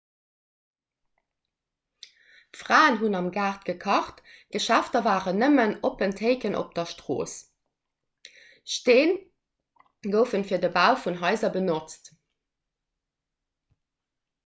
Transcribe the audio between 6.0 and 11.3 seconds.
théiken op d'strooss stee gouf fir de bau vun